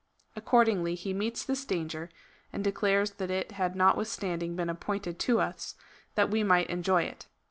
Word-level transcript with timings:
Accordingly 0.35 0.95
he 0.95 1.13
meets 1.13 1.45
this 1.45 1.63
danger, 1.63 2.09
and 2.51 2.61
■ 2.61 2.63
declares 2.63 3.11
that 3.11 3.29
it 3.29 3.51
had 3.51 3.75
notwithstanding 3.75 4.55
been 4.55 4.67
appointed 4.67 5.19
to 5.19 5.39
us, 5.39 5.75
that 6.15 6.31
we 6.31 6.41
might 6.43 6.71
enjoy 6.71 7.03
it. 7.03 7.27